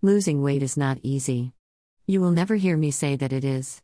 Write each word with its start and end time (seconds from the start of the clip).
Losing 0.00 0.42
weight 0.42 0.62
is 0.62 0.76
not 0.76 1.00
easy. 1.02 1.54
You 2.06 2.20
will 2.20 2.30
never 2.30 2.54
hear 2.54 2.76
me 2.76 2.92
say 2.92 3.16
that 3.16 3.32
it 3.32 3.42
is. 3.42 3.82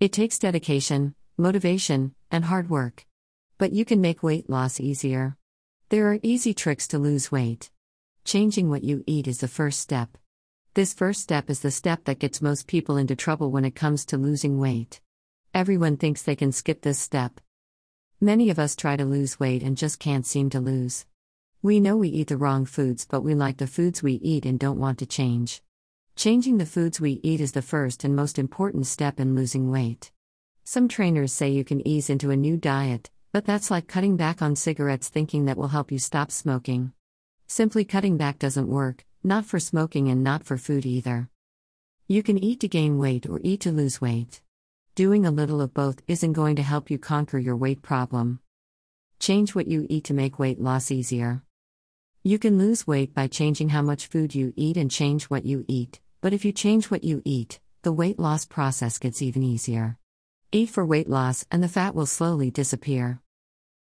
It 0.00 0.12
takes 0.12 0.40
dedication, 0.40 1.14
motivation, 1.38 2.16
and 2.32 2.46
hard 2.46 2.68
work. 2.68 3.06
But 3.58 3.70
you 3.70 3.84
can 3.84 4.00
make 4.00 4.24
weight 4.24 4.50
loss 4.50 4.80
easier. 4.80 5.36
There 5.88 6.10
are 6.10 6.18
easy 6.20 6.52
tricks 6.52 6.88
to 6.88 6.98
lose 6.98 7.30
weight. 7.30 7.70
Changing 8.24 8.70
what 8.70 8.82
you 8.82 9.04
eat 9.06 9.28
is 9.28 9.38
the 9.38 9.46
first 9.46 9.78
step. 9.78 10.18
This 10.74 10.92
first 10.92 11.20
step 11.20 11.48
is 11.48 11.60
the 11.60 11.70
step 11.70 12.06
that 12.06 12.18
gets 12.18 12.42
most 12.42 12.66
people 12.66 12.96
into 12.96 13.14
trouble 13.14 13.52
when 13.52 13.64
it 13.64 13.76
comes 13.76 14.04
to 14.06 14.16
losing 14.16 14.58
weight. 14.58 15.00
Everyone 15.54 15.96
thinks 15.96 16.22
they 16.22 16.34
can 16.34 16.50
skip 16.50 16.82
this 16.82 16.98
step. 16.98 17.40
Many 18.20 18.50
of 18.50 18.58
us 18.58 18.74
try 18.74 18.96
to 18.96 19.04
lose 19.04 19.38
weight 19.38 19.62
and 19.62 19.76
just 19.76 20.00
can't 20.00 20.26
seem 20.26 20.50
to 20.50 20.58
lose. 20.58 21.06
We 21.64 21.78
know 21.78 21.96
we 21.96 22.08
eat 22.08 22.26
the 22.26 22.36
wrong 22.36 22.64
foods, 22.64 23.06
but 23.08 23.20
we 23.20 23.36
like 23.36 23.58
the 23.58 23.68
foods 23.68 24.02
we 24.02 24.14
eat 24.14 24.44
and 24.44 24.58
don't 24.58 24.80
want 24.80 24.98
to 24.98 25.06
change. 25.06 25.62
Changing 26.16 26.58
the 26.58 26.66
foods 26.66 27.00
we 27.00 27.20
eat 27.22 27.40
is 27.40 27.52
the 27.52 27.62
first 27.62 28.02
and 28.02 28.16
most 28.16 28.36
important 28.36 28.88
step 28.88 29.20
in 29.20 29.36
losing 29.36 29.70
weight. 29.70 30.10
Some 30.64 30.88
trainers 30.88 31.32
say 31.32 31.50
you 31.50 31.62
can 31.62 31.86
ease 31.86 32.10
into 32.10 32.32
a 32.32 32.36
new 32.36 32.56
diet, 32.56 33.12
but 33.30 33.44
that's 33.44 33.70
like 33.70 33.86
cutting 33.86 34.16
back 34.16 34.42
on 34.42 34.56
cigarettes 34.56 35.08
thinking 35.08 35.44
that 35.44 35.56
will 35.56 35.68
help 35.68 35.92
you 35.92 36.00
stop 36.00 36.32
smoking. 36.32 36.94
Simply 37.46 37.84
cutting 37.84 38.16
back 38.16 38.40
doesn't 38.40 38.66
work, 38.66 39.04
not 39.22 39.44
for 39.44 39.60
smoking 39.60 40.08
and 40.08 40.24
not 40.24 40.42
for 40.42 40.58
food 40.58 40.84
either. 40.84 41.28
You 42.08 42.24
can 42.24 42.42
eat 42.42 42.58
to 42.62 42.68
gain 42.68 42.98
weight 42.98 43.28
or 43.28 43.38
eat 43.44 43.60
to 43.60 43.70
lose 43.70 44.00
weight. 44.00 44.42
Doing 44.96 45.24
a 45.24 45.30
little 45.30 45.60
of 45.60 45.72
both 45.72 46.02
isn't 46.08 46.32
going 46.32 46.56
to 46.56 46.62
help 46.62 46.90
you 46.90 46.98
conquer 46.98 47.38
your 47.38 47.56
weight 47.56 47.82
problem. 47.82 48.40
Change 49.20 49.54
what 49.54 49.68
you 49.68 49.86
eat 49.88 50.02
to 50.06 50.12
make 50.12 50.40
weight 50.40 50.60
loss 50.60 50.90
easier. 50.90 51.44
You 52.24 52.38
can 52.38 52.56
lose 52.56 52.86
weight 52.86 53.14
by 53.14 53.26
changing 53.26 53.70
how 53.70 53.82
much 53.82 54.06
food 54.06 54.32
you 54.32 54.52
eat 54.54 54.76
and 54.76 54.88
change 54.88 55.24
what 55.24 55.44
you 55.44 55.64
eat, 55.66 55.98
but 56.20 56.32
if 56.32 56.44
you 56.44 56.52
change 56.52 56.88
what 56.88 57.02
you 57.02 57.20
eat, 57.24 57.58
the 57.82 57.90
weight 57.92 58.16
loss 58.16 58.44
process 58.44 58.98
gets 58.98 59.22
even 59.22 59.42
easier. 59.42 59.98
Eat 60.52 60.70
for 60.70 60.86
weight 60.86 61.10
loss 61.10 61.44
and 61.50 61.64
the 61.64 61.68
fat 61.68 61.96
will 61.96 62.06
slowly 62.06 62.48
disappear. 62.48 63.20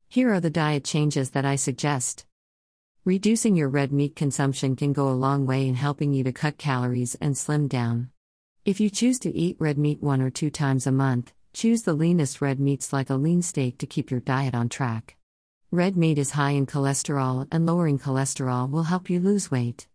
Here 0.09 0.33
are 0.33 0.41
the 0.41 0.49
diet 0.49 0.83
changes 0.83 1.33
that 1.33 1.45
I 1.45 1.57
suggest. 1.57 2.25
Reducing 3.05 3.55
your 3.55 3.69
red 3.69 3.93
meat 3.93 4.17
consumption 4.17 4.77
can 4.77 4.95
go 4.95 5.11
a 5.11 5.23
long 5.27 5.45
way 5.45 5.69
in 5.69 5.75
helping 5.75 6.15
you 6.15 6.25
to 6.25 6.33
cut 6.33 6.57
calories 6.57 7.15
and 7.17 7.37
slim 7.37 7.69
down. 7.69 8.09
If 8.65 8.81
you 8.81 8.89
choose 8.89 9.19
to 9.19 9.37
eat 9.37 9.59
red 9.59 9.77
meat 9.77 10.03
one 10.03 10.23
or 10.23 10.31
two 10.31 10.49
times 10.49 10.87
a 10.87 10.93
month, 10.93 11.35
choose 11.53 11.83
the 11.83 11.93
leanest 11.93 12.41
red 12.41 12.59
meats 12.59 12.95
like 12.95 13.11
a 13.11 13.15
lean 13.15 13.43
steak 13.43 13.77
to 13.77 13.87
keep 13.87 14.11
your 14.11 14.21
diet 14.21 14.55
on 14.55 14.71
track. 14.71 15.19
Red 15.75 15.97
meat 15.97 16.19
is 16.19 16.33
high 16.33 16.51
in 16.51 16.67
cholesterol, 16.67 17.49
and 17.51 17.65
lowering 17.65 17.99
cholesterol 17.99 18.69
will 18.69 18.83
help 18.83 19.09
you 19.09 19.19
lose 19.19 19.51
weight. 19.51 19.89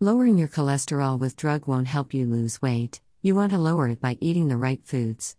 Lowering 0.00 0.38
your 0.38 0.48
cholesterol 0.48 1.18
with 1.18 1.36
drug 1.36 1.66
won't 1.66 1.86
help 1.86 2.14
you 2.14 2.24
lose 2.24 2.62
weight, 2.62 3.02
you 3.20 3.34
want 3.34 3.52
to 3.52 3.58
lower 3.58 3.88
it 3.88 4.00
by 4.00 4.16
eating 4.22 4.48
the 4.48 4.56
right 4.56 4.80
foods. 4.86 5.36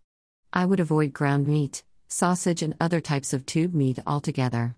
I 0.53 0.67
would 0.67 0.79
avoid 0.79 1.11
ground 1.11 1.47
meat, 1.47 1.83
sausage, 2.07 2.61
and 2.61 2.75
other 2.79 3.01
types 3.01 3.33
of 3.33 3.47
tube 3.47 3.73
meat 3.73 3.97
altogether. 4.05 4.75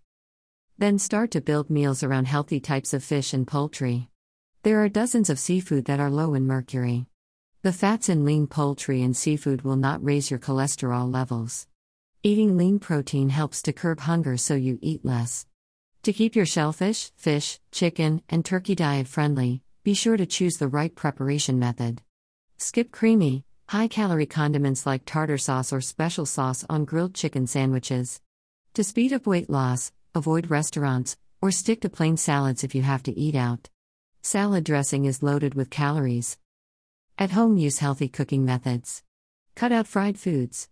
Then 0.78 0.98
start 0.98 1.32
to 1.32 1.42
build 1.42 1.70
meals 1.70 2.04
around 2.04 2.28
healthy 2.28 2.62
types 2.62 2.94
of 2.94 3.04
fish 3.04 3.34
and 3.34 3.46
poultry. 3.46 4.08
There 4.64 4.82
are 4.82 4.88
dozens 4.88 5.30
of 5.30 5.40
seafood 5.40 5.84
that 5.88 6.00
are 6.00 6.10
low 6.10 6.36
in 6.36 6.48
mercury. 6.48 7.06
The 7.64 7.74
fats 7.74 8.08
in 8.08 8.24
lean 8.24 8.48
poultry 8.48 9.02
and 9.02 9.18
seafood 9.18 9.64
will 9.64 9.76
not 9.76 10.02
raise 10.02 10.32
your 10.32 10.40
cholesterol 10.40 11.12
levels. 11.12 11.68
Eating 12.24 12.56
lean 12.56 12.78
protein 12.78 13.30
helps 13.30 13.64
to 13.64 13.74
curb 13.74 14.02
hunger 14.02 14.38
so 14.38 14.54
you 14.54 14.78
eat 14.80 15.04
less. 15.04 15.48
To 16.04 16.14
keep 16.14 16.36
your 16.36 16.46
shellfish, 16.46 17.12
fish, 17.16 17.60
chicken, 17.72 18.22
and 18.30 18.46
turkey 18.46 18.76
diet 18.76 19.08
friendly, 19.08 19.64
be 19.84 19.96
sure 19.96 20.18
to 20.18 20.28
choose 20.28 20.58
the 20.58 20.68
right 20.68 20.94
preparation 20.94 21.58
method. 21.58 22.04
Skip 22.60 22.92
creamy, 22.92 23.44
high 23.70 23.88
calorie 23.88 24.28
condiments 24.28 24.86
like 24.86 25.04
tartar 25.04 25.40
sauce 25.40 25.74
or 25.74 25.82
special 25.82 26.28
sauce 26.28 26.64
on 26.70 26.86
grilled 26.86 27.16
chicken 27.16 27.48
sandwiches. 27.48 28.22
To 28.76 28.84
speed 28.84 29.14
up 29.14 29.26
weight 29.26 29.50
loss, 29.50 29.92
avoid 30.14 30.52
restaurants, 30.52 31.18
or 31.42 31.50
stick 31.50 31.82
to 31.82 31.90
plain 31.90 32.18
salads 32.18 32.64
if 32.64 32.76
you 32.76 32.84
have 32.84 33.02
to 33.04 33.20
eat 33.20 33.34
out. 33.34 33.68
Salad 34.22 34.64
dressing 34.64 35.06
is 35.06 35.24
loaded 35.24 35.56
with 35.56 35.72
calories. 35.72 36.38
At 37.18 37.32
home, 37.32 37.58
use 37.58 37.80
healthy 37.80 38.10
cooking 38.10 38.46
methods. 38.46 39.02
Cut 39.56 39.72
out 39.72 39.88
fried 39.88 40.20
foods. 40.20 40.68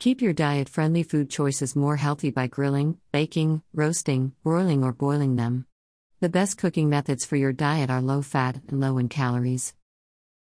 Keep 0.00 0.22
your 0.22 0.32
diet 0.32 0.68
friendly 0.68 1.02
food 1.02 1.28
choices 1.28 1.74
more 1.74 1.96
healthy 1.96 2.30
by 2.30 2.46
grilling, 2.46 2.98
baking, 3.10 3.62
roasting, 3.74 4.32
broiling, 4.44 4.84
or 4.84 4.92
boiling 4.92 5.34
them. 5.34 5.66
The 6.20 6.28
best 6.28 6.56
cooking 6.56 6.88
methods 6.88 7.24
for 7.24 7.34
your 7.34 7.52
diet 7.52 7.90
are 7.90 8.00
low 8.00 8.22
fat 8.22 8.60
and 8.68 8.78
low 8.78 8.98
in 8.98 9.08
calories. 9.08 9.74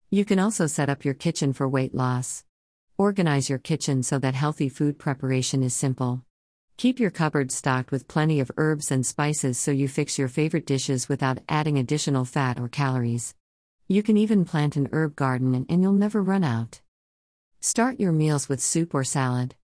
You 0.09 0.25
can 0.25 0.39
also 0.39 0.65
set 0.65 0.89
up 0.89 1.05
your 1.05 1.13
kitchen 1.13 1.53
for 1.53 1.69
weight 1.69 1.93
loss. 1.93 2.43
Organize 2.97 3.47
your 3.47 3.59
kitchen 3.59 4.01
so 4.01 4.17
that 4.17 4.33
healthy 4.33 4.69
food 4.69 4.97
preparation 4.97 5.61
is 5.61 5.75
simple. 5.75 6.23
Keep 6.77 6.99
your 6.99 7.11
cupboard 7.11 7.51
stocked 7.51 7.91
with 7.91 8.07
plenty 8.07 8.39
of 8.39 8.49
herbs 8.57 8.89
and 8.89 9.05
spices 9.05 9.59
so 9.59 9.69
you 9.69 9.87
fix 9.87 10.17
your 10.17 10.29
favorite 10.29 10.65
dishes 10.65 11.07
without 11.07 11.37
adding 11.47 11.77
additional 11.77 12.25
fat 12.25 12.59
or 12.59 12.69
calories. 12.69 13.35
You 13.87 14.01
can 14.01 14.17
even 14.17 14.45
plant 14.45 14.77
an 14.77 14.89
herb 14.91 15.15
garden 15.15 15.53
and, 15.53 15.67
and 15.69 15.83
you'll 15.83 15.93
never 15.93 16.23
run 16.23 16.43
out. 16.43 16.81
Start 17.65 17.97
your 17.97 18.11
meals 18.11 18.49
with 18.49 18.59
soup 18.59 18.93
or 18.93 19.05
salad. 19.05 19.55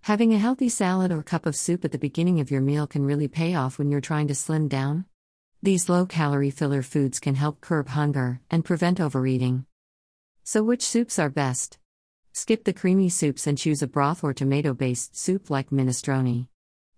Having 0.00 0.34
a 0.34 0.38
healthy 0.38 0.68
salad 0.68 1.12
or 1.12 1.22
cup 1.22 1.46
of 1.46 1.54
soup 1.54 1.84
at 1.84 1.92
the 1.92 1.98
beginning 1.98 2.40
of 2.40 2.50
your 2.50 2.60
meal 2.60 2.88
can 2.88 3.04
really 3.04 3.28
pay 3.28 3.54
off 3.54 3.78
when 3.78 3.92
you're 3.92 4.00
trying 4.00 4.26
to 4.26 4.34
slim 4.34 4.66
down. 4.66 5.04
These 5.62 5.88
low 5.88 6.04
calorie 6.04 6.50
filler 6.50 6.82
foods 6.82 7.20
can 7.20 7.36
help 7.36 7.60
curb 7.60 7.90
hunger 7.90 8.40
and 8.50 8.64
prevent 8.64 9.00
overeating. 9.00 9.66
So, 10.42 10.64
which 10.64 10.82
soups 10.82 11.16
are 11.16 11.30
best? 11.30 11.78
Skip 12.32 12.64
the 12.64 12.72
creamy 12.72 13.08
soups 13.08 13.46
and 13.46 13.56
choose 13.56 13.82
a 13.82 13.86
broth 13.86 14.24
or 14.24 14.34
tomato 14.34 14.74
based 14.74 15.16
soup 15.16 15.48
like 15.48 15.70
minestrone. 15.70 16.48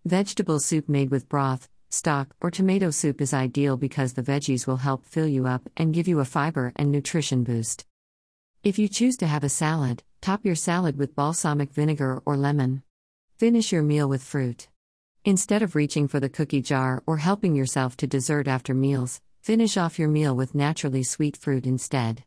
Vegetable 0.06 0.58
soup 0.58 0.88
made 0.88 1.10
with 1.10 1.28
broth, 1.28 1.68
stock, 1.90 2.34
or 2.40 2.50
tomato 2.50 2.88
soup 2.90 3.20
is 3.20 3.34
ideal 3.34 3.76
because 3.76 4.14
the 4.14 4.22
veggies 4.22 4.66
will 4.66 4.78
help 4.78 5.04
fill 5.04 5.28
you 5.28 5.46
up 5.46 5.68
and 5.76 5.92
give 5.92 6.08
you 6.08 6.18
a 6.20 6.24
fiber 6.24 6.72
and 6.76 6.90
nutrition 6.90 7.44
boost. 7.44 7.84
If 8.64 8.78
you 8.78 8.88
choose 8.88 9.18
to 9.18 9.26
have 9.26 9.44
a 9.44 9.50
salad, 9.50 10.02
top 10.26 10.44
your 10.44 10.56
salad 10.56 10.98
with 10.98 11.14
balsamic 11.14 11.70
vinegar 11.70 12.20
or 12.26 12.36
lemon. 12.36 12.82
Finish 13.36 13.70
your 13.70 13.84
meal 13.84 14.08
with 14.08 14.20
fruit. 14.20 14.66
Instead 15.24 15.62
of 15.62 15.76
reaching 15.76 16.08
for 16.08 16.18
the 16.18 16.28
cookie 16.28 16.60
jar 16.60 17.00
or 17.06 17.18
helping 17.18 17.54
yourself 17.54 17.96
to 17.96 18.08
dessert 18.08 18.48
after 18.48 18.74
meals, 18.74 19.20
finish 19.40 19.76
off 19.76 20.00
your 20.00 20.08
meal 20.08 20.34
with 20.34 20.52
naturally 20.52 21.04
sweet 21.04 21.36
fruit 21.36 21.64
instead. 21.64 22.24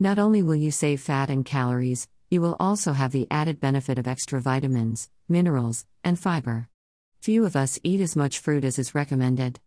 Not 0.00 0.18
only 0.18 0.42
will 0.42 0.56
you 0.56 0.72
save 0.72 1.00
fat 1.00 1.30
and 1.30 1.44
calories, 1.44 2.08
you 2.28 2.40
will 2.40 2.56
also 2.58 2.94
have 2.94 3.12
the 3.12 3.28
added 3.30 3.60
benefit 3.60 3.96
of 3.96 4.08
extra 4.08 4.40
vitamins, 4.40 5.08
minerals, 5.28 5.86
and 6.02 6.18
fiber. 6.18 6.68
Few 7.20 7.44
of 7.44 7.54
us 7.54 7.78
eat 7.84 8.00
as 8.00 8.16
much 8.16 8.40
fruit 8.40 8.64
as 8.64 8.76
is 8.76 8.92
recommended. 8.92 9.60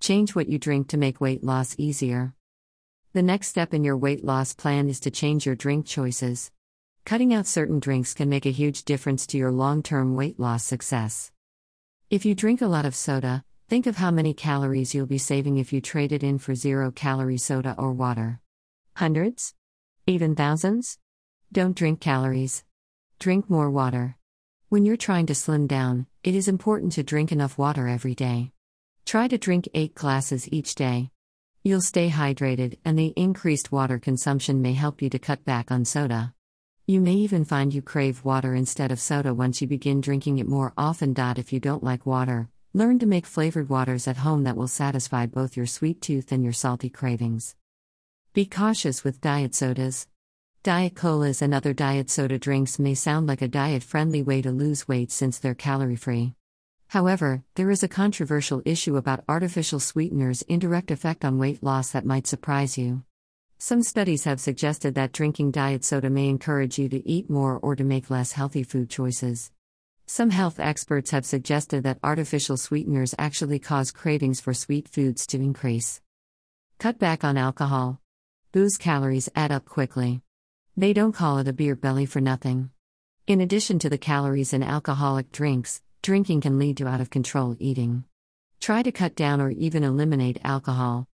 Change 0.00 0.34
what 0.34 0.48
you 0.48 0.58
drink 0.58 0.88
to 0.88 0.96
make 0.96 1.20
weight 1.20 1.44
loss 1.44 1.76
easier. 1.78 2.34
The 3.12 3.22
next 3.22 3.46
step 3.46 3.72
in 3.72 3.84
your 3.84 3.96
weight 3.96 4.24
loss 4.24 4.54
plan 4.54 4.88
is 4.88 4.98
to 5.00 5.12
change 5.12 5.46
your 5.46 5.54
drink 5.54 5.86
choices. 5.86 6.50
Cutting 7.06 7.32
out 7.32 7.46
certain 7.46 7.78
drinks 7.78 8.14
can 8.14 8.28
make 8.28 8.46
a 8.46 8.50
huge 8.50 8.82
difference 8.82 9.28
to 9.28 9.38
your 9.38 9.52
long 9.52 9.80
term 9.80 10.16
weight 10.16 10.40
loss 10.40 10.64
success. 10.64 11.30
If 12.10 12.24
you 12.24 12.34
drink 12.34 12.60
a 12.60 12.66
lot 12.66 12.84
of 12.84 12.96
soda, 12.96 13.44
think 13.68 13.86
of 13.86 13.98
how 13.98 14.10
many 14.10 14.34
calories 14.34 14.92
you'll 14.92 15.06
be 15.06 15.16
saving 15.16 15.58
if 15.58 15.72
you 15.72 15.80
trade 15.80 16.10
it 16.10 16.24
in 16.24 16.40
for 16.40 16.56
zero 16.56 16.90
calorie 16.90 17.38
soda 17.38 17.76
or 17.78 17.92
water. 17.92 18.40
Hundreds? 18.96 19.54
Even 20.08 20.34
thousands? 20.34 20.98
Don't 21.52 21.76
drink 21.76 22.00
calories. 22.00 22.64
Drink 23.20 23.48
more 23.48 23.70
water. 23.70 24.16
When 24.68 24.84
you're 24.84 24.96
trying 24.96 25.26
to 25.26 25.34
slim 25.36 25.68
down, 25.68 26.08
it 26.24 26.34
is 26.34 26.48
important 26.48 26.90
to 26.94 27.04
drink 27.04 27.30
enough 27.30 27.56
water 27.56 27.86
every 27.86 28.16
day. 28.16 28.50
Try 29.04 29.28
to 29.28 29.38
drink 29.38 29.68
8 29.74 29.94
glasses 29.94 30.52
each 30.52 30.74
day. 30.74 31.12
You'll 31.62 31.82
stay 31.82 32.10
hydrated, 32.10 32.78
and 32.84 32.98
the 32.98 33.14
increased 33.14 33.70
water 33.70 34.00
consumption 34.00 34.60
may 34.60 34.72
help 34.72 35.00
you 35.00 35.08
to 35.10 35.20
cut 35.20 35.44
back 35.44 35.70
on 35.70 35.84
soda. 35.84 36.34
You 36.88 37.00
may 37.00 37.14
even 37.14 37.44
find 37.44 37.74
you 37.74 37.82
crave 37.82 38.24
water 38.24 38.54
instead 38.54 38.92
of 38.92 39.00
soda 39.00 39.34
once 39.34 39.60
you 39.60 39.66
begin 39.66 40.00
drinking 40.00 40.38
it 40.38 40.46
more 40.46 40.72
often. 40.78 41.16
If 41.18 41.52
you 41.52 41.58
don't 41.58 41.82
like 41.82 42.06
water, 42.06 42.48
learn 42.74 43.00
to 43.00 43.06
make 43.06 43.26
flavored 43.26 43.68
waters 43.68 44.06
at 44.06 44.18
home 44.18 44.44
that 44.44 44.56
will 44.56 44.68
satisfy 44.68 45.26
both 45.26 45.56
your 45.56 45.66
sweet 45.66 46.00
tooth 46.00 46.30
and 46.30 46.44
your 46.44 46.52
salty 46.52 46.88
cravings. 46.88 47.56
Be 48.34 48.46
cautious 48.46 49.02
with 49.02 49.20
diet 49.20 49.52
sodas. 49.52 50.06
Diet 50.62 50.94
colas 50.94 51.42
and 51.42 51.52
other 51.52 51.72
diet 51.72 52.08
soda 52.08 52.38
drinks 52.38 52.78
may 52.78 52.94
sound 52.94 53.26
like 53.26 53.42
a 53.42 53.48
diet 53.48 53.82
friendly 53.82 54.22
way 54.22 54.40
to 54.40 54.52
lose 54.52 54.86
weight 54.86 55.10
since 55.10 55.40
they're 55.40 55.56
calorie 55.56 55.96
free. 55.96 56.34
However, 56.86 57.42
there 57.56 57.72
is 57.72 57.82
a 57.82 57.88
controversial 57.88 58.62
issue 58.64 58.96
about 58.96 59.24
artificial 59.28 59.80
sweeteners' 59.80 60.42
indirect 60.42 60.92
effect 60.92 61.24
on 61.24 61.40
weight 61.40 61.64
loss 61.64 61.90
that 61.90 62.06
might 62.06 62.28
surprise 62.28 62.78
you. 62.78 63.02
Some 63.58 63.82
studies 63.82 64.24
have 64.24 64.38
suggested 64.38 64.94
that 64.94 65.12
drinking 65.12 65.52
diet 65.52 65.82
soda 65.82 66.10
may 66.10 66.28
encourage 66.28 66.78
you 66.78 66.90
to 66.90 67.08
eat 67.08 67.30
more 67.30 67.58
or 67.58 67.74
to 67.74 67.84
make 67.84 68.10
less 68.10 68.32
healthy 68.32 68.62
food 68.62 68.90
choices. 68.90 69.50
Some 70.04 70.28
health 70.28 70.60
experts 70.60 71.10
have 71.10 71.24
suggested 71.24 71.82
that 71.82 71.98
artificial 72.02 72.58
sweeteners 72.58 73.14
actually 73.18 73.58
cause 73.58 73.92
cravings 73.92 74.40
for 74.40 74.52
sweet 74.52 74.88
foods 74.88 75.26
to 75.28 75.38
increase. 75.38 76.02
Cut 76.78 76.98
back 76.98 77.24
on 77.24 77.38
alcohol. 77.38 77.98
Booze 78.52 78.76
calories 78.76 79.30
add 79.34 79.50
up 79.50 79.64
quickly. 79.64 80.20
They 80.76 80.92
don't 80.92 81.14
call 81.14 81.38
it 81.38 81.48
a 81.48 81.54
beer 81.54 81.74
belly 81.74 82.04
for 82.04 82.20
nothing. 82.20 82.70
In 83.26 83.40
addition 83.40 83.78
to 83.78 83.88
the 83.88 83.98
calories 83.98 84.52
in 84.52 84.62
alcoholic 84.62 85.32
drinks, 85.32 85.80
drinking 86.02 86.42
can 86.42 86.58
lead 86.58 86.76
to 86.76 86.86
out 86.86 87.00
of 87.00 87.08
control 87.08 87.56
eating. 87.58 88.04
Try 88.60 88.82
to 88.82 88.92
cut 88.92 89.16
down 89.16 89.40
or 89.40 89.50
even 89.50 89.82
eliminate 89.82 90.38
alcohol. 90.44 91.08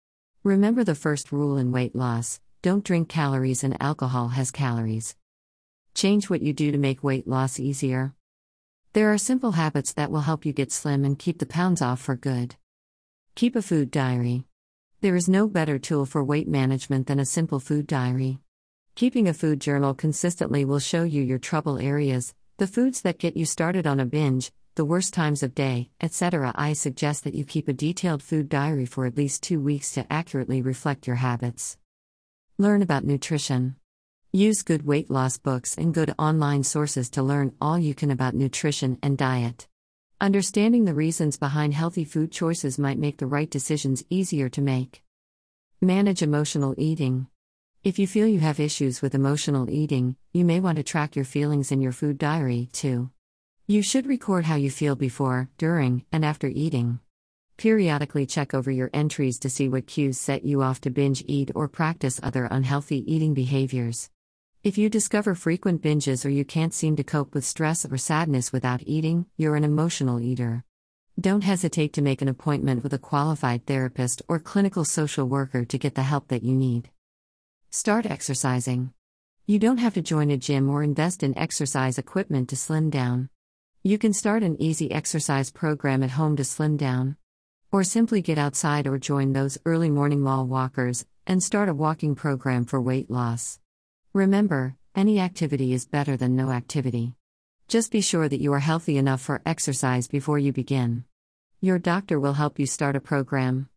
Remember 0.42 0.84
the 0.84 0.94
first 0.94 1.32
rule 1.32 1.58
in 1.58 1.70
weight 1.70 1.94
loss 1.94 2.40
don't 2.62 2.82
drink 2.82 3.10
calories, 3.10 3.62
and 3.62 3.76
alcohol 3.80 4.28
has 4.28 4.50
calories. 4.50 5.14
Change 5.94 6.30
what 6.30 6.40
you 6.40 6.54
do 6.54 6.72
to 6.72 6.78
make 6.78 7.04
weight 7.04 7.28
loss 7.28 7.60
easier. 7.60 8.14
There 8.94 9.12
are 9.12 9.18
simple 9.18 9.52
habits 9.52 9.92
that 9.94 10.10
will 10.10 10.22
help 10.22 10.46
you 10.46 10.54
get 10.54 10.72
slim 10.72 11.04
and 11.04 11.18
keep 11.18 11.40
the 11.40 11.46
pounds 11.46 11.82
off 11.82 12.00
for 12.00 12.16
good. 12.16 12.56
Keep 13.34 13.54
a 13.54 13.60
food 13.60 13.90
diary. 13.90 14.44
There 15.02 15.14
is 15.14 15.28
no 15.28 15.46
better 15.46 15.78
tool 15.78 16.06
for 16.06 16.24
weight 16.24 16.48
management 16.48 17.06
than 17.06 17.20
a 17.20 17.26
simple 17.26 17.60
food 17.60 17.86
diary. 17.86 18.38
Keeping 18.94 19.28
a 19.28 19.34
food 19.34 19.60
journal 19.60 19.92
consistently 19.92 20.64
will 20.64 20.78
show 20.78 21.02
you 21.02 21.22
your 21.22 21.38
trouble 21.38 21.78
areas, 21.78 22.34
the 22.56 22.66
foods 22.66 23.02
that 23.02 23.18
get 23.18 23.36
you 23.36 23.44
started 23.44 23.86
on 23.86 24.00
a 24.00 24.06
binge, 24.06 24.52
the 24.76 24.84
worst 24.84 25.12
times 25.12 25.42
of 25.42 25.54
day, 25.54 25.90
etc. 26.00 26.52
I 26.54 26.72
suggest 26.74 27.24
that 27.24 27.34
you 27.34 27.44
keep 27.44 27.66
a 27.66 27.72
detailed 27.72 28.22
food 28.22 28.48
diary 28.48 28.86
for 28.86 29.04
at 29.04 29.16
least 29.16 29.42
two 29.42 29.60
weeks 29.60 29.92
to 29.92 30.10
accurately 30.12 30.62
reflect 30.62 31.06
your 31.06 31.16
habits. 31.16 31.76
Learn 32.56 32.80
about 32.80 33.04
nutrition. 33.04 33.76
Use 34.32 34.62
good 34.62 34.86
weight 34.86 35.10
loss 35.10 35.38
books 35.38 35.76
and 35.76 35.92
good 35.92 36.14
online 36.18 36.62
sources 36.62 37.10
to 37.10 37.22
learn 37.22 37.54
all 37.60 37.78
you 37.78 37.94
can 37.94 38.10
about 38.10 38.34
nutrition 38.34 38.98
and 39.02 39.18
diet. 39.18 39.66
Understanding 40.20 40.84
the 40.84 40.94
reasons 40.94 41.36
behind 41.36 41.74
healthy 41.74 42.04
food 42.04 42.30
choices 42.30 42.78
might 42.78 42.98
make 42.98 43.18
the 43.18 43.26
right 43.26 43.50
decisions 43.50 44.04
easier 44.08 44.48
to 44.50 44.60
make. 44.60 45.02
Manage 45.80 46.22
emotional 46.22 46.74
eating. 46.78 47.26
If 47.82 47.98
you 47.98 48.06
feel 48.06 48.26
you 48.26 48.40
have 48.40 48.60
issues 48.60 49.00
with 49.00 49.14
emotional 49.14 49.70
eating, 49.70 50.16
you 50.32 50.44
may 50.44 50.60
want 50.60 50.76
to 50.76 50.82
track 50.82 51.16
your 51.16 51.24
feelings 51.24 51.72
in 51.72 51.80
your 51.80 51.92
food 51.92 52.18
diary, 52.18 52.68
too. 52.72 53.10
You 53.70 53.82
should 53.82 54.08
record 54.08 54.46
how 54.46 54.56
you 54.56 54.68
feel 54.68 54.96
before, 54.96 55.48
during, 55.56 56.04
and 56.10 56.24
after 56.24 56.48
eating. 56.48 56.98
Periodically 57.56 58.26
check 58.26 58.52
over 58.52 58.68
your 58.68 58.90
entries 58.92 59.38
to 59.38 59.48
see 59.48 59.68
what 59.68 59.86
cues 59.86 60.18
set 60.18 60.44
you 60.44 60.60
off 60.60 60.80
to 60.80 60.90
binge 60.90 61.22
eat 61.28 61.52
or 61.54 61.68
practice 61.68 62.18
other 62.20 62.48
unhealthy 62.50 62.98
eating 63.06 63.32
behaviors. 63.32 64.10
If 64.64 64.76
you 64.76 64.90
discover 64.90 65.36
frequent 65.36 65.82
binges 65.82 66.24
or 66.24 66.30
you 66.30 66.44
can't 66.44 66.74
seem 66.74 66.96
to 66.96 67.04
cope 67.04 67.32
with 67.32 67.44
stress 67.44 67.84
or 67.84 67.96
sadness 67.96 68.52
without 68.52 68.82
eating, 68.86 69.26
you're 69.36 69.54
an 69.54 69.62
emotional 69.62 70.18
eater. 70.18 70.64
Don't 71.20 71.44
hesitate 71.44 71.92
to 71.92 72.02
make 72.02 72.22
an 72.22 72.28
appointment 72.28 72.82
with 72.82 72.92
a 72.92 72.98
qualified 72.98 73.66
therapist 73.66 74.20
or 74.26 74.40
clinical 74.40 74.84
social 74.84 75.26
worker 75.26 75.64
to 75.66 75.78
get 75.78 75.94
the 75.94 76.02
help 76.02 76.26
that 76.26 76.42
you 76.42 76.56
need. 76.56 76.90
Start 77.70 78.04
exercising. 78.04 78.92
You 79.46 79.60
don't 79.60 79.78
have 79.78 79.94
to 79.94 80.02
join 80.02 80.32
a 80.32 80.36
gym 80.36 80.68
or 80.68 80.82
invest 80.82 81.22
in 81.22 81.38
exercise 81.38 81.98
equipment 81.98 82.48
to 82.48 82.56
slim 82.56 82.90
down. 82.90 83.28
You 83.82 83.96
can 83.96 84.12
start 84.12 84.42
an 84.42 84.60
easy 84.60 84.92
exercise 84.92 85.50
program 85.50 86.02
at 86.02 86.10
home 86.10 86.36
to 86.36 86.44
slim 86.44 86.76
down. 86.76 87.16
Or 87.72 87.82
simply 87.82 88.20
get 88.20 88.36
outside 88.36 88.86
or 88.86 88.98
join 88.98 89.32
those 89.32 89.56
early 89.64 89.88
morning 89.88 90.20
mall 90.20 90.46
walkers 90.46 91.06
and 91.26 91.42
start 91.42 91.70
a 91.70 91.74
walking 91.74 92.14
program 92.14 92.66
for 92.66 92.78
weight 92.78 93.10
loss. 93.10 93.58
Remember, 94.12 94.76
any 94.94 95.18
activity 95.18 95.72
is 95.72 95.86
better 95.86 96.18
than 96.18 96.36
no 96.36 96.50
activity. 96.50 97.14
Just 97.68 97.90
be 97.90 98.02
sure 98.02 98.28
that 98.28 98.42
you 98.42 98.52
are 98.52 98.58
healthy 98.58 98.98
enough 98.98 99.22
for 99.22 99.40
exercise 99.46 100.08
before 100.08 100.38
you 100.38 100.52
begin. 100.52 101.04
Your 101.62 101.78
doctor 101.78 102.20
will 102.20 102.34
help 102.34 102.58
you 102.58 102.66
start 102.66 102.96
a 102.96 103.00
program. 103.00 103.70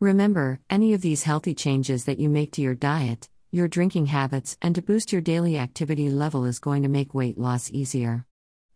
Remember, 0.00 0.58
any 0.68 0.92
of 0.92 1.02
these 1.02 1.22
healthy 1.22 1.54
changes 1.54 2.04
that 2.06 2.18
you 2.18 2.28
make 2.28 2.50
to 2.54 2.62
your 2.62 2.74
diet, 2.74 3.28
your 3.52 3.68
drinking 3.68 4.06
habits, 4.06 4.58
and 4.60 4.74
to 4.74 4.82
boost 4.82 5.12
your 5.12 5.22
daily 5.22 5.56
activity 5.56 6.10
level 6.10 6.44
is 6.46 6.58
going 6.58 6.82
to 6.82 6.88
make 6.88 7.14
weight 7.14 7.38
loss 7.38 7.70
easier. 7.70 8.26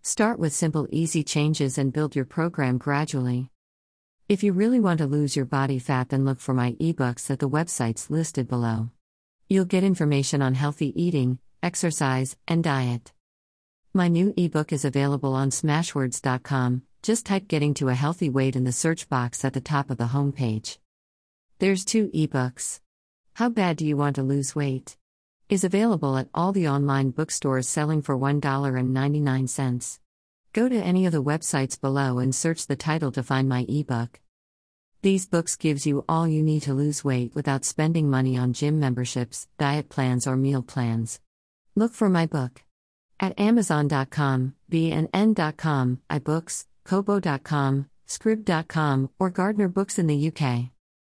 Start 0.07 0.39
with 0.39 0.53
simple, 0.53 0.87
easy 0.91 1.25
changes 1.25 1.79
and 1.79 1.91
build 1.91 2.15
your 2.15 2.27
program 2.27 2.77
gradually. 2.77 3.49
If 4.29 4.43
you 4.43 4.53
really 4.53 4.79
want 4.79 4.99
to 4.99 5.07
lose 5.07 5.35
your 5.35 5.47
body 5.47 5.79
fat, 5.79 6.11
then 6.11 6.27
look 6.27 6.41
for 6.41 6.53
my 6.53 6.73
ebooks 6.73 7.31
at 7.31 7.39
the 7.39 7.49
websites 7.49 8.11
listed 8.11 8.47
below. 8.47 8.91
You'll 9.49 9.65
get 9.65 9.83
information 9.83 10.43
on 10.43 10.53
healthy 10.53 10.93
eating, 11.03 11.39
exercise, 11.63 12.37
and 12.47 12.63
diet. 12.63 13.15
My 13.95 14.09
new 14.09 14.35
ebook 14.37 14.75
is 14.75 14.85
available 14.85 15.33
on 15.33 15.49
smashwords.com. 15.49 16.83
Just 17.03 17.25
type 17.25 17.49
Getting 17.49 17.73
to 17.73 17.89
a 17.89 17.95
Healthy 17.95 18.29
Weight 18.29 18.57
in 18.57 18.65
the 18.65 18.73
search 18.73 19.09
box 19.09 19.43
at 19.43 19.55
the 19.55 19.61
top 19.63 19.89
of 19.89 19.97
the 19.97 20.09
homepage. 20.09 20.77
There's 21.61 21.83
two 21.83 22.09
ebooks. 22.09 22.81
How 23.33 23.49
Bad 23.49 23.79
Do 23.79 23.87
You 23.87 23.97
Want 23.97 24.17
to 24.17 24.23
Lose 24.23 24.55
Weight? 24.55 24.99
Is 25.55 25.65
available 25.65 26.19
at 26.19 26.29
all 26.35 26.53
the 26.53 26.69
online 26.69 27.11
bookstores 27.11 27.69
selling 27.69 28.03
for 28.03 28.19
$1.99. 28.19 29.99
Go 30.53 30.69
to 30.69 30.77
any 30.77 31.07
of 31.07 31.13
the 31.13 31.23
websites 31.23 31.81
below 31.81 32.19
and 32.19 32.35
search 32.35 32.67
the 32.67 32.77
title 32.77 33.13
to 33.13 33.23
find 33.23 33.49
my 33.49 33.65
ebook. 33.69 34.21
These 35.03 35.27
books 35.27 35.57
gives 35.57 35.87
you 35.87 36.05
all 36.09 36.27
you 36.27 36.43
need 36.43 36.63
to 36.63 36.75
lose 36.75 37.05
weight 37.05 37.35
without 37.35 37.65
spending 37.65 38.11
money 38.11 38.37
on 38.37 38.53
gym 38.53 38.81
memberships, 38.81 39.47
diet 39.57 39.89
plans 39.89 40.27
or 40.27 40.37
meal 40.37 40.63
plans. 40.63 41.21
Look 41.77 41.93
for 41.93 42.09
my 42.09 42.27
book 42.27 42.63
at 43.21 43.39
amazon.com, 43.39 44.55
bnn.com, 44.71 46.01
iBooks, 46.11 46.65
kobo.com, 46.85 47.87
scribd.com 48.09 49.11
or 49.19 49.31
Gardner 49.31 49.69
Books 49.69 49.99
in 49.99 50.07
the 50.09 50.33
UK. 50.33 50.74